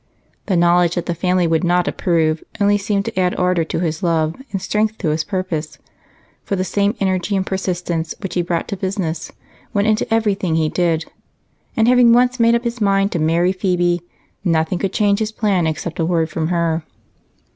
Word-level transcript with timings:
The 0.47 0.55
knowledge 0.57 0.95
that 0.95 1.05
the 1.05 1.13
family 1.13 1.45
would 1.45 1.63
not 1.63 1.87
approve 1.87 2.43
only 2.59 2.79
seemed 2.79 3.05
to 3.05 3.19
add 3.19 3.35
ardor 3.35 3.63
to 3.65 3.81
his 3.81 4.01
love 4.01 4.35
and 4.51 4.59
strength 4.59 4.97
to 4.97 5.09
his 5.09 5.23
purpose, 5.23 5.77
for 6.43 6.55
the 6.55 6.63
same 6.63 6.95
energy 6.99 7.35
and 7.35 7.45
persistence 7.45 8.15
which 8.19 8.33
he 8.33 8.41
brought 8.41 8.67
to 8.69 8.75
business 8.75 9.31
went 9.75 9.87
into 9.87 10.11
everything 10.11 10.55
he 10.55 10.69
did, 10.69 11.05
and 11.77 11.87
having 11.87 12.13
once 12.13 12.39
made 12.39 12.55
up 12.55 12.63
his 12.63 12.81
mind 12.81 13.11
to 13.11 13.19
marry 13.19 13.51
Phebe, 13.51 14.01
nothing 14.43 14.79
could 14.79 14.91
change 14.91 15.19
this 15.19 15.31
plan 15.31 15.67
except 15.67 15.99
a 15.99 16.03
word 16.05 16.31
from 16.31 16.47
her. 16.47 16.83